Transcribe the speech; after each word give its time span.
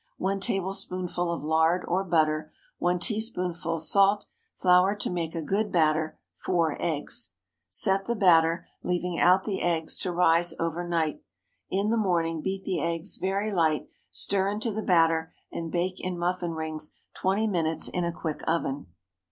1 0.17 0.39
tablespoonful 0.39 1.31
of 1.31 1.43
lard 1.43 1.85
or 1.87 2.03
butter. 2.03 2.51
1 2.79 2.97
teaspoonful 2.97 3.79
salt. 3.79 4.25
Flour 4.55 4.95
to 4.95 5.11
make 5.11 5.35
a 5.35 5.43
good 5.43 5.71
batter. 5.71 6.17
4 6.37 6.75
eggs. 6.79 7.29
Set 7.69 8.07
the 8.07 8.15
batter—leaving 8.15 9.19
out 9.19 9.43
the 9.43 9.61
eggs—to 9.61 10.11
rise 10.11 10.55
over 10.59 10.83
night. 10.87 11.21
In 11.69 11.91
the 11.91 11.97
morning 11.97 12.41
beat 12.41 12.63
the 12.63 12.81
eggs 12.81 13.17
very 13.17 13.51
light, 13.51 13.89
stir 14.09 14.49
into 14.49 14.71
the 14.71 14.81
batter, 14.81 15.35
and 15.51 15.71
bake 15.71 15.99
in 15.99 16.17
muffin 16.17 16.53
rings 16.53 16.93
twenty 17.13 17.45
minutes 17.45 17.87
in 17.87 18.03
a 18.03 18.11
quick 18.11 18.41
oven. 18.47 18.87